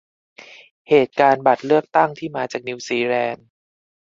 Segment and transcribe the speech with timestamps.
[0.89, 3.47] เหตุการณ์บัตรเลือกตั้งที่มาจากนิวซีแลนต์